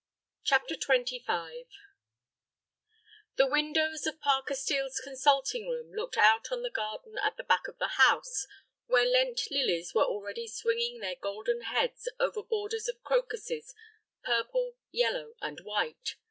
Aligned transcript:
CHAPTER 0.43 0.73
XXV 0.73 1.67
The 3.35 3.45
windows 3.45 4.07
of 4.07 4.19
Parker 4.19 4.55
Steel's 4.55 4.99
consulting 4.99 5.69
room 5.69 5.93
looked 5.93 6.17
out 6.17 6.51
on 6.51 6.63
the 6.63 6.71
garden 6.71 7.19
at 7.19 7.37
the 7.37 7.43
back 7.43 7.67
of 7.67 7.77
the 7.77 7.87
house, 7.99 8.47
where 8.87 9.05
Lent 9.05 9.51
lilies 9.51 9.93
were 9.93 10.03
already 10.03 10.47
swinging 10.47 11.01
their 11.01 11.17
golden 11.17 11.61
heads 11.61 12.09
over 12.19 12.41
borders 12.41 12.87
of 12.87 13.03
crocuses, 13.03 13.75
purple, 14.23 14.73
yellow, 14.89 15.35
and 15.39 15.59
white. 15.59 16.15